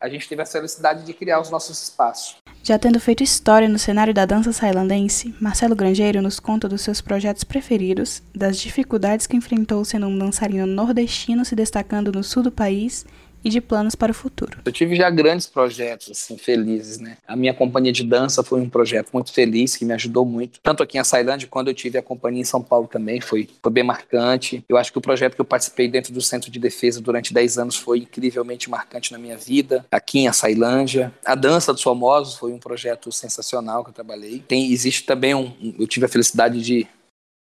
a 0.00 0.08
gente 0.08 0.28
teve 0.28 0.40
a 0.42 0.46
felicidade 0.46 1.04
de 1.04 1.12
criar 1.12 1.40
os 1.40 1.50
nossos 1.50 1.82
espaços. 1.82 2.36
Já 2.62 2.78
tendo 2.78 3.00
feito 3.00 3.22
história 3.22 3.68
no 3.68 3.78
cenário 3.78 4.14
da 4.14 4.24
dança 4.24 4.52
sailandense, 4.52 5.34
Marcelo 5.40 5.74
Grangeiro 5.74 6.22
nos 6.22 6.38
conta 6.38 6.68
dos 6.68 6.82
seus 6.82 7.00
projetos 7.00 7.42
preferidos, 7.42 8.22
das 8.34 8.58
dificuldades 8.58 9.26
que 9.26 9.36
enfrentou 9.36 9.84
sendo 9.84 10.06
um 10.06 10.18
dançarino 10.18 10.66
nordestino 10.66 11.44
se 11.44 11.56
destacando 11.56 12.12
no 12.12 12.22
sul 12.22 12.42
do 12.42 12.52
país 12.52 13.04
e 13.44 13.50
de 13.50 13.60
planos 13.60 13.94
para 13.94 14.12
o 14.12 14.14
futuro. 14.14 14.58
Eu 14.64 14.72
tive 14.72 14.96
já 14.96 15.08
grandes 15.10 15.46
projetos 15.46 16.10
assim 16.10 16.36
felizes, 16.36 16.98
né? 16.98 17.16
A 17.26 17.36
minha 17.36 17.54
companhia 17.54 17.92
de 17.92 18.04
dança 18.04 18.42
foi 18.42 18.60
um 18.60 18.68
projeto 18.68 19.10
muito 19.12 19.32
feliz 19.32 19.76
que 19.76 19.84
me 19.84 19.92
ajudou 19.94 20.24
muito, 20.24 20.60
tanto 20.62 20.82
aqui 20.82 20.98
em 20.98 21.04
Sailândia 21.04 21.48
quando 21.50 21.68
eu 21.68 21.74
tive 21.74 21.98
a 21.98 22.02
companhia 22.02 22.40
em 22.40 22.44
São 22.44 22.62
Paulo 22.62 22.86
também 22.86 23.20
foi 23.20 23.48
foi 23.62 23.72
bem 23.72 23.84
marcante. 23.84 24.64
Eu 24.68 24.76
acho 24.76 24.92
que 24.92 24.98
o 24.98 25.00
projeto 25.00 25.34
que 25.34 25.40
eu 25.40 25.44
participei 25.44 25.88
dentro 25.88 26.12
do 26.12 26.20
Centro 26.20 26.50
de 26.50 26.58
Defesa 26.58 27.00
durante 27.00 27.32
10 27.32 27.58
anos 27.58 27.76
foi 27.76 28.00
incrivelmente 28.00 28.70
marcante 28.70 29.12
na 29.12 29.18
minha 29.18 29.36
vida, 29.36 29.84
aqui 29.90 30.20
em 30.20 30.32
Sailândia. 30.32 31.12
A 31.24 31.34
dança 31.34 31.72
dos 31.72 31.82
famosos 31.82 32.36
foi 32.36 32.52
um 32.52 32.58
projeto 32.58 33.10
sensacional 33.12 33.82
que 33.84 33.90
eu 33.90 33.94
trabalhei. 33.94 34.42
Tem 34.46 34.72
existe 34.72 35.04
também 35.04 35.34
um 35.34 35.48
eu 35.78 35.86
tive 35.86 36.06
a 36.06 36.08
felicidade 36.08 36.60
de 36.62 36.86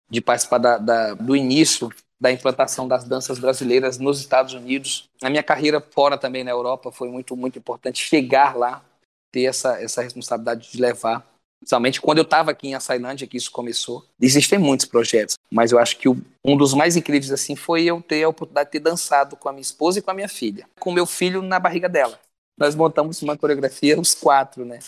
de 0.10 0.22
participar 0.22 0.58
da, 0.58 0.78
da, 0.78 1.14
do 1.14 1.36
início 1.36 1.90
da 2.22 2.32
implantação 2.32 2.88
das 2.88 3.06
danças 3.06 3.40
brasileiras 3.40 3.98
nos 3.98 4.20
Estados 4.20 4.54
Unidos. 4.54 5.10
A 5.22 5.30
minha 5.30 5.44
carreira 5.44 5.80
fora 5.80 6.18
também 6.18 6.44
na 6.44 6.52
Europa 6.52 6.92
foi 6.92 7.10
muito, 7.10 7.36
muito 7.36 7.58
importante 7.58 8.04
chegar 8.04 8.58
lá, 8.58 8.84
ter 9.32 9.44
essa, 9.44 9.82
essa 9.82 10.02
responsabilidade 10.02 10.72
de 10.72 10.82
levar. 10.82 11.26
Principalmente 11.60 12.02
quando 12.02 12.20
eu 12.20 12.24
estava 12.24 12.52
aqui 12.52 12.70
em 12.70 12.76
Açailândia, 12.76 13.28
que 13.28 13.38
isso 13.38 13.52
começou. 13.52 14.06
Existem 14.20 14.58
muitos 14.58 14.86
projetos, 14.86 15.36
mas 15.52 15.72
eu 15.72 15.80
acho 15.80 15.98
que 15.98 16.08
o, 16.08 16.18
um 16.44 16.56
dos 16.56 16.74
mais 16.74 16.96
incríveis 16.96 17.32
assim 17.32 17.56
foi 17.56 17.84
eu 17.84 18.02
ter 18.02 18.24
a 18.24 18.30
oportunidade 18.30 18.68
de 18.68 18.72
ter 18.74 18.80
dançado 18.80 19.36
com 19.36 19.50
a 19.50 19.52
minha 19.52 19.62
esposa 19.62 20.00
e 20.00 20.02
com 20.02 20.12
a 20.12 20.14
minha 20.14 20.30
filha, 20.30 20.66
com 20.80 20.92
meu 20.92 21.06
filho 21.06 21.42
na 21.42 21.60
barriga 21.60 21.90
dela. 21.90 22.20
Nós 22.58 22.76
montamos 22.76 23.22
uma 23.22 23.38
coreografia, 23.38 24.00
os 24.00 24.14
quatro, 24.14 24.66
né? 24.66 24.80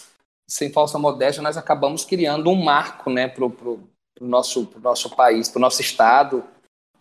Sem 0.49 0.71
falsa 0.71 0.97
modéstia, 0.99 1.41
nós 1.41 1.55
acabamos 1.55 2.03
criando 2.03 2.49
um 2.49 2.61
marco, 2.61 3.09
né, 3.09 3.29
pro, 3.29 3.49
pro, 3.49 3.79
pro 4.13 4.27
nosso, 4.27 4.65
pro 4.65 4.81
nosso 4.81 5.09
país, 5.15 5.47
pro 5.47 5.61
nosso 5.61 5.81
estado, 5.81 6.43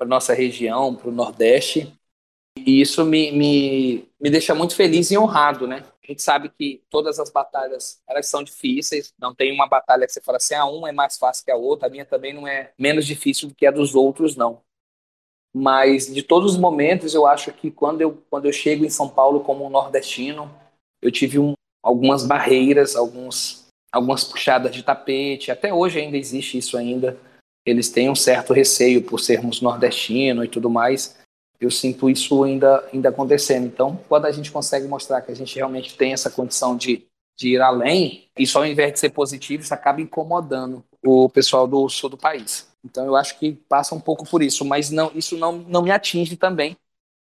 para 0.01 0.09
nossa 0.09 0.33
região, 0.33 0.95
para 0.95 1.11
o 1.11 1.13
Nordeste. 1.13 1.93
E 2.57 2.81
isso 2.81 3.05
me, 3.05 3.31
me, 3.33 4.09
me 4.19 4.31
deixa 4.31 4.55
muito 4.55 4.75
feliz 4.75 5.11
e 5.11 5.19
honrado, 5.19 5.67
né? 5.67 5.85
A 6.03 6.07
gente 6.07 6.23
sabe 6.23 6.49
que 6.49 6.83
todas 6.89 7.21
as 7.21 7.31
batalhas, 7.31 8.01
elas 8.09 8.27
são 8.27 8.43
difíceis. 8.43 9.13
Não 9.19 9.35
tem 9.35 9.53
uma 9.53 9.69
batalha 9.69 10.07
que 10.07 10.13
você 10.13 10.23
fala 10.23 10.39
assim, 10.39 10.55
a 10.55 10.63
ah, 10.63 10.65
uma 10.65 10.89
é 10.89 10.93
mais 10.93 11.19
fácil 11.19 11.45
que 11.45 11.51
a 11.51 11.57
outra. 11.57 11.87
A 11.87 11.91
minha 11.91 12.07
também 12.07 12.33
não 12.33 12.49
é 12.49 12.73
menos 12.79 13.07
difícil 13.07 13.51
do 13.51 13.55
que 13.55 13.67
a 13.67 13.71
dos 13.71 13.95
outros, 13.95 14.37
não. 14.37 14.63
Mas 15.55 16.07
de 16.07 16.23
todos 16.23 16.53
os 16.53 16.59
momentos, 16.59 17.13
eu 17.13 17.27
acho 17.27 17.53
que 17.53 17.71
quando 17.71 18.01
eu, 18.01 18.25
quando 18.31 18.47
eu 18.47 18.53
chego 18.55 18.87
em 18.87 18.91
São 18.91 19.07
Paulo 19.07 19.41
como 19.41 19.67
um 19.67 19.71
nordestino, 19.71 20.51
eu 21.03 21.13
tive 21.13 21.39
um, 21.39 21.53
algumas 21.83 22.25
barreiras, 22.25 22.97
alguns, 22.97 23.67
algumas 23.93 24.25
puxadas 24.25 24.75
de 24.75 24.83
tapete. 24.83 25.51
Até 25.51 25.75
hoje 25.75 26.01
ainda 26.01 26.17
existe 26.17 26.57
isso 26.57 26.79
ainda 26.79 27.21
eles 27.65 27.91
têm 27.91 28.11
um 28.11 28.15
certo 28.15 28.53
receio 28.53 29.03
por 29.03 29.21
sermos 29.21 29.61
nordestinos 29.61 30.45
e 30.45 30.49
tudo 30.49 30.71
mais. 30.71 31.19
Eu 31.61 31.71
sinto 31.71 32.09
isso 32.09 32.43
ainda, 32.43 32.89
ainda 32.93 33.11
acontecendo. 33.11 33.67
Então, 33.67 34.01
quando 34.09 34.25
a 34.25 34.33
gente 34.33 34.51
consegue 34.51 34.89
mostrar 34.89 35.21
que 35.21 35.31
a 35.31 35.35
gente 35.35 35.55
realmente 35.55 35.97
tem 35.97 36.13
essa 36.13 36.31
condição 36.31 36.77
de, 36.77 37.07
de 37.39 37.51
ir 37.51 37.61
além, 37.61 38.29
isso 38.39 38.57
ao 38.57 38.65
invés 38.65 38.95
de 38.95 38.99
ser 38.99 39.11
positivo, 39.11 39.63
isso 39.63 39.75
acaba 39.75 40.01
incomodando 40.01 40.83
o 41.05 41.29
pessoal 41.29 41.67
do 41.67 41.89
sul 41.89 42.09
do 42.09 42.17
país. 42.17 42.69
Então, 42.83 43.05
eu 43.05 43.15
acho 43.15 43.39
que 43.39 43.53
passa 43.69 43.95
um 43.95 44.01
pouco 44.01 44.29
por 44.29 44.43
isso, 44.43 44.65
mas 44.65 44.91
não, 44.91 45.13
isso 45.15 45.37
não, 45.37 45.53
não 45.53 45.83
me 45.83 45.91
atinge 45.91 46.37
também, 46.37 46.77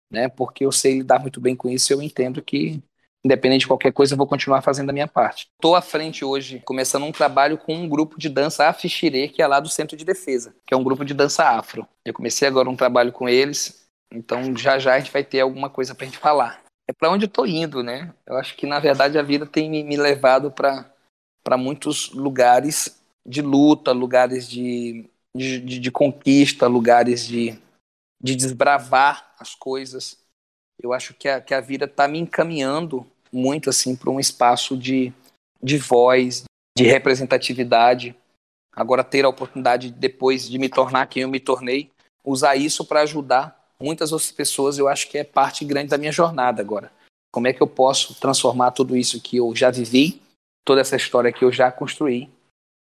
né? 0.09 0.29
Porque 0.29 0.65
eu 0.65 0.71
sei 0.71 0.99
lidar 0.99 1.19
muito 1.19 1.41
bem 1.41 1.55
com 1.55 1.69
isso, 1.69 1.91
eu 1.91 2.01
entendo 2.01 2.41
que 2.41 2.81
independente 3.23 3.61
de 3.61 3.67
qualquer 3.67 3.91
coisa, 3.91 4.13
eu 4.13 4.17
vou 4.17 4.27
continuar 4.27 4.61
fazendo 4.61 4.89
a 4.89 4.93
minha 4.93 5.07
parte. 5.07 5.49
Estou 5.55 5.75
à 5.75 5.81
frente 5.81 6.23
hoje, 6.23 6.61
começando 6.65 7.03
um 7.03 7.11
trabalho 7.11 7.57
com 7.57 7.75
um 7.75 7.87
grupo 7.87 8.17
de 8.17 8.29
dança 8.29 8.67
Afixire, 8.67 9.29
que 9.29 9.41
é 9.41 9.47
lá 9.47 9.59
do 9.59 9.69
Centro 9.69 9.97
de 9.97 10.05
Defesa, 10.05 10.55
que 10.65 10.73
é 10.73 10.77
um 10.77 10.83
grupo 10.83 11.03
de 11.03 11.13
dança 11.13 11.43
afro. 11.43 11.87
Eu 12.05 12.13
comecei 12.13 12.47
agora 12.47 12.69
um 12.69 12.75
trabalho 12.75 13.11
com 13.11 13.27
eles, 13.27 13.85
então 14.11 14.55
já 14.55 14.79
já 14.79 14.95
a 14.95 14.99
gente 14.99 15.11
vai 15.11 15.23
ter 15.23 15.41
alguma 15.41 15.69
coisa 15.69 15.93
para 15.93 16.05
a 16.05 16.09
gente 16.09 16.17
falar. 16.17 16.63
É 16.87 16.93
para 16.93 17.11
onde 17.11 17.25
eu 17.25 17.27
estou 17.29 17.45
indo, 17.45 17.83
né? 17.83 18.13
Eu 18.25 18.35
acho 18.37 18.55
que, 18.55 18.65
na 18.65 18.79
verdade, 18.79 19.19
a 19.19 19.21
vida 19.21 19.45
tem 19.45 19.69
me 19.69 19.97
levado 19.97 20.51
para 20.51 21.57
muitos 21.57 22.11
lugares 22.13 22.99
de 23.25 23.43
luta, 23.43 23.91
lugares 23.91 24.49
de, 24.49 25.07
de, 25.35 25.59
de, 25.59 25.79
de 25.79 25.91
conquista, 25.91 26.65
lugares 26.65 27.27
de, 27.27 27.59
de 28.19 28.35
desbravar 28.35 29.35
as 29.37 29.53
coisas 29.53 30.17
eu 30.81 30.93
acho 30.93 31.13
que 31.13 31.27
a, 31.27 31.41
que 31.41 31.53
a 31.53 31.61
vida 31.61 31.85
está 31.85 32.07
me 32.07 32.19
encaminhando 32.19 33.05
muito 33.31 33.69
assim 33.69 33.95
para 33.95 34.09
um 34.09 34.19
espaço 34.19 34.77
de, 34.77 35.13
de 35.61 35.77
voz, 35.77 36.43
de 36.77 36.83
representatividade. 36.83 38.15
Agora 38.75 39.03
ter 39.03 39.25
a 39.25 39.29
oportunidade 39.29 39.91
depois 39.91 40.49
de 40.49 40.57
me 40.57 40.69
tornar 40.69 41.07
quem 41.07 41.23
eu 41.23 41.29
me 41.29 41.39
tornei, 41.39 41.91
usar 42.23 42.55
isso 42.55 42.85
para 42.85 43.01
ajudar 43.01 43.59
muitas 43.79 44.11
outras 44.11 44.31
pessoas, 44.31 44.77
eu 44.77 44.87
acho 44.87 45.09
que 45.09 45.17
é 45.17 45.23
parte 45.23 45.63
grande 45.63 45.89
da 45.89 45.97
minha 45.97 46.11
jornada 46.11 46.61
agora. 46.61 46.91
Como 47.31 47.47
é 47.47 47.53
que 47.53 47.61
eu 47.61 47.67
posso 47.67 48.19
transformar 48.19 48.71
tudo 48.71 48.95
isso 48.95 49.21
que 49.21 49.37
eu 49.37 49.55
já 49.55 49.69
vivi, 49.69 50.21
toda 50.65 50.81
essa 50.81 50.95
história 50.95 51.31
que 51.31 51.45
eu 51.45 51.51
já 51.51 51.71
construí, 51.71 52.29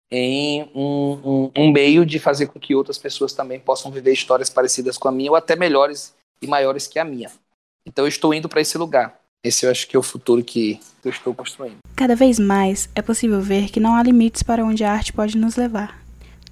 em 0.10 0.64
um, 0.76 1.22
um, 1.24 1.52
um 1.56 1.72
meio 1.72 2.06
de 2.06 2.20
fazer 2.20 2.48
com 2.48 2.60
que 2.60 2.76
outras 2.76 2.98
pessoas 2.98 3.34
também 3.34 3.60
possam 3.60 3.92
viver 3.92 4.12
histórias 4.12 4.50
parecidas 4.50 4.98
com 4.98 5.08
a 5.08 5.12
minha 5.12 5.32
ou 5.32 5.38
até 5.38 5.56
melhores 5.56 6.14
e 6.42 6.48
maiores 6.48 6.88
que 6.88 7.00
a 7.00 7.06
minha. 7.06 7.32
Então 7.86 8.06
eu 8.06 8.10
estou 8.10 8.34
indo 8.34 8.50
para 8.50 8.62
esse 8.62 8.78
lugar. 8.78 9.20
Esse 9.44 9.66
eu 9.66 9.72
acho 9.72 9.88
que 9.88 9.96
é 9.96 10.00
o 10.00 10.04
futuro 10.04 10.44
que 10.44 10.80
eu 11.04 11.10
estou 11.10 11.34
construindo. 11.34 11.78
Cada 11.96 12.16
vez 12.16 12.38
mais 12.38 12.90
é 12.94 13.02
possível 13.02 13.42
ver 13.42 13.70
que 13.70 13.80
não 13.80 13.96
há 13.96 14.04
limites 14.04 14.44
para 14.44 14.64
onde 14.64 14.84
a 14.84 14.92
arte 14.92 15.12
pode 15.12 15.38
nos 15.38 15.56
levar. 15.56 16.00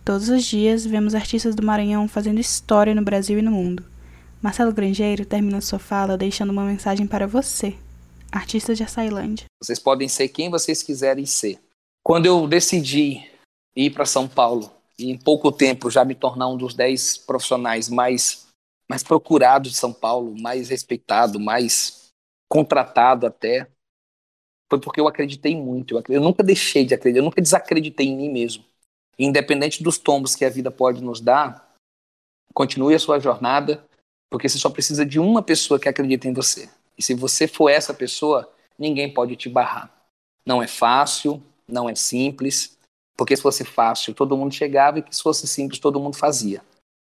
Todos 0.03 0.29
os 0.29 0.43
dias 0.43 0.85
vemos 0.85 1.13
artistas 1.13 1.53
do 1.53 1.63
Maranhão 1.63 2.07
fazendo 2.07 2.39
história 2.39 2.95
no 2.95 3.03
Brasil 3.03 3.37
e 3.37 3.43
no 3.43 3.51
mundo. 3.51 3.83
Marcelo 4.41 4.73
Grangeiro 4.73 5.25
termina 5.25 5.61
sua 5.61 5.77
fala 5.77 6.17
deixando 6.17 6.49
uma 6.49 6.63
mensagem 6.63 7.05
para 7.05 7.27
você, 7.27 7.75
artista 8.31 8.73
de 8.73 8.81
Açailândia. 8.83 9.45
Vocês 9.61 9.77
podem 9.77 10.07
ser 10.07 10.29
quem 10.29 10.49
vocês 10.49 10.81
quiserem 10.81 11.25
ser. 11.25 11.59
Quando 12.01 12.25
eu 12.25 12.47
decidi 12.47 13.23
ir 13.75 13.91
para 13.91 14.05
São 14.05 14.27
Paulo 14.27 14.71
e 14.97 15.11
em 15.11 15.17
pouco 15.17 15.51
tempo 15.51 15.91
já 15.91 16.03
me 16.03 16.15
tornar 16.15 16.47
um 16.47 16.57
dos 16.57 16.73
dez 16.73 17.17
profissionais 17.17 17.87
mais 17.87 18.47
mais 18.89 19.03
procurado 19.03 19.69
de 19.69 19.75
São 19.75 19.93
Paulo, 19.93 20.35
mais 20.39 20.69
respeitado, 20.69 21.39
mais 21.39 22.09
contratado 22.49 23.27
até, 23.27 23.69
foi 24.69 24.79
porque 24.79 24.99
eu 24.99 25.07
acreditei 25.07 25.55
muito. 25.55 25.95
Eu, 25.95 26.03
eu 26.09 26.21
nunca 26.21 26.43
deixei 26.43 26.85
de 26.85 26.93
acreditar, 26.93 27.19
eu 27.19 27.25
nunca 27.25 27.41
desacreditei 27.41 28.07
em 28.07 28.17
mim 28.17 28.29
mesmo. 28.29 28.65
Independente 29.17 29.83
dos 29.83 29.97
tombos 29.97 30.35
que 30.35 30.43
a 30.43 30.49
vida 30.49 30.71
pode 30.71 31.03
nos 31.03 31.21
dar, 31.21 31.75
continue 32.53 32.95
a 32.95 32.99
sua 32.99 33.19
jornada, 33.19 33.85
porque 34.29 34.49
você 34.49 34.57
só 34.57 34.69
precisa 34.69 35.05
de 35.05 35.19
uma 35.19 35.43
pessoa 35.43 35.79
que 35.79 35.89
acredita 35.89 36.27
em 36.27 36.33
você. 36.33 36.69
E 36.97 37.03
se 37.03 37.13
você 37.13 37.47
for 37.47 37.69
essa 37.69 37.93
pessoa, 37.93 38.51
ninguém 38.77 39.13
pode 39.13 39.35
te 39.35 39.49
barrar. 39.49 39.93
Não 40.45 40.63
é 40.63 40.67
fácil, 40.67 41.41
não 41.67 41.89
é 41.89 41.95
simples, 41.95 42.77
porque 43.17 43.35
se 43.35 43.41
fosse 43.41 43.65
fácil, 43.65 44.13
todo 44.13 44.37
mundo 44.37 44.53
chegava 44.53 44.99
e 44.99 45.03
se 45.11 45.21
fosse 45.21 45.47
simples, 45.47 45.79
todo 45.79 45.99
mundo 45.99 46.15
fazia. 46.15 46.63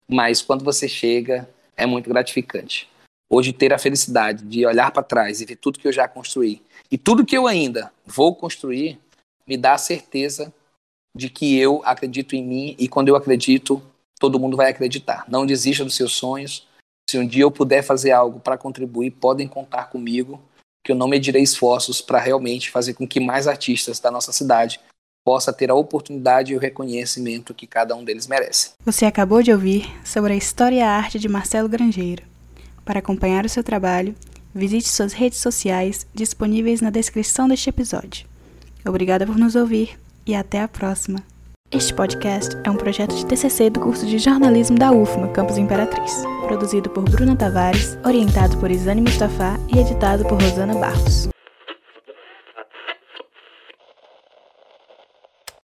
Mas 0.07 0.43
quando 0.43 0.65
você 0.65 0.87
chega, 0.87 1.49
é 1.77 1.87
muito 1.87 2.09
gratificante. 2.09 2.89
Hoje, 3.31 3.53
ter 3.53 3.73
a 3.73 3.79
felicidade 3.79 4.45
de 4.45 4.67
olhar 4.67 4.91
para 4.91 5.03
trás 5.03 5.41
e 5.41 5.45
ver 5.45 5.57
tudo 5.57 5.79
que 5.79 5.89
eu 5.89 5.93
já 5.93 6.07
construí 6.07 6.63
e 6.91 6.99
tudo 6.99 7.25
que 7.25 7.37
eu 7.37 7.47
ainda 7.47 7.93
vou 8.07 8.35
construir, 8.35 8.99
me 9.47 9.57
dá 9.57 9.75
a 9.75 9.79
certeza 9.79 10.53
de 11.17 11.29
que 11.29 11.59
eu 11.59 11.83
acredito 11.85 12.35
em 12.35 12.45
mim 12.45 12.77
e 12.79 12.89
quando 12.89 13.09
eu 13.09 13.17
acredito, 13.17 13.83
todo 14.19 14.39
mundo 14.39 14.57
vai 14.57 14.71
acreditar. 14.71 15.25
Não 15.29 15.47
desista 15.47 15.85
dos 15.85 15.97
seus 15.97 16.13
sonhos. 16.13 16.67
Se 17.09 17.19
um 17.19 17.27
dia 17.27 17.43
eu 17.43 17.51
puder 17.51 17.83
fazer 17.83 18.11
algo 18.11 18.41
para 18.41 18.59
contribuir, 18.59 19.11
podem 19.11 19.47
contar 19.47 19.91
comigo, 19.91 20.41
que 20.85 20.93
eu 20.93 20.97
não 20.97 21.09
medirei 21.09 21.43
esforços 21.43 22.01
para 22.01 22.19
realmente 22.19 22.71
fazer 22.71 22.95
com 22.95 23.07
que 23.07 23.21
mais 23.21 23.47
artistas 23.47 24.01
da 24.01 24.11
nossa 24.11 24.33
cidade 24.33 24.81
possa 25.25 25.53
ter 25.53 25.71
a 25.71 25.75
oportunidade 25.75 26.53
e 26.53 26.57
o 26.57 26.61
reconhecimento 26.61 27.55
que 27.55 27.67
cada 27.67 27.97
um 27.97 28.05
deles 28.05 28.27
merece. 28.27 28.73
Você 28.85 29.07
acabou 29.07 29.43
de 29.43 29.51
ouvir 29.51 29.91
sobre 30.05 30.35
a 30.35 30.37
história 30.37 30.77
e 30.77 30.83
a 30.83 30.91
arte 30.91 31.19
de 31.19 31.29
Marcelo 31.29 31.69
Grangeiro. 31.69 32.23
Para 32.85 32.99
acompanhar 32.99 33.47
o 33.47 33.49
seu 33.49 33.65
trabalho, 33.65 34.15
visite 34.55 34.89
suas 34.89 35.15
redes 35.15 35.39
sociais 35.39 36.07
disponíveis 36.15 36.83
na 36.83 36.91
descrição 36.91 37.49
deste 37.49 37.71
episódio. 37.71 38.27
Obrigada 38.87 39.27
por 39.27 39.39
nos 39.39 39.57
ouvir 39.57 39.99
e 40.27 40.35
até 40.35 40.61
a 40.61 40.69
próxima. 40.69 41.23
Este 41.73 41.93
podcast 41.93 42.55
é 42.63 42.71
um 42.71 42.77
projeto 42.77 43.17
de 43.17 43.27
TCC 43.27 43.71
do 43.71 43.81
curso 43.81 44.07
de 44.07 44.19
jornalismo 44.19 44.79
da 44.79 44.93
UFMA, 44.93 45.29
Campus 45.29 45.57
Imperatriz, 45.57 46.23
produzido 46.47 46.91
por 46.91 47.03
Bruna 47.03 47.35
Tavares, 47.35 47.99
orientado 48.05 48.57
por 48.59 48.71
Isane 48.71 49.01
Mustafa 49.01 49.59
e 49.75 49.79
editado 49.79 50.25
por 50.25 50.41
Rosana 50.41 50.75
Barros. 50.75 51.34